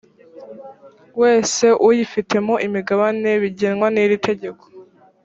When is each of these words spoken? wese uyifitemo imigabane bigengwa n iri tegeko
wese 1.21 1.65
uyifitemo 1.87 2.53
imigabane 2.67 3.29
bigengwa 3.41 3.87
n 3.93 3.97
iri 4.03 4.17
tegeko 4.27 4.63